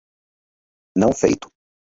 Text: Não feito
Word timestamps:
Não 0.97 1.13
feito 1.13 1.47